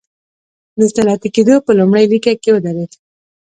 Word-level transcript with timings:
د 0.79 0.81
صنعتي 0.93 1.29
کېدو 1.35 1.55
په 1.65 1.71
لومړۍ 1.79 2.05
لیکه 2.13 2.31
کې 2.41 2.49
ودرېد. 2.53 2.91